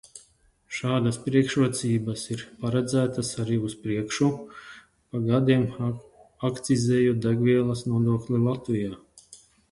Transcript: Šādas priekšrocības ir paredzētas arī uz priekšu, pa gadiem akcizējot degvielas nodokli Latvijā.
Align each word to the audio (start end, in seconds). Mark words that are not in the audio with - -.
Šādas 0.75 1.17
priekšrocības 1.23 2.21
ir 2.35 2.39
paredzētas 2.61 3.27
arī 3.43 3.57
uz 3.67 3.75
priekšu, 3.83 4.29
pa 5.11 5.21
gadiem 5.27 5.67
akcizējot 6.49 7.21
degvielas 7.27 7.85
nodokli 7.91 8.41
Latvijā. 8.47 8.99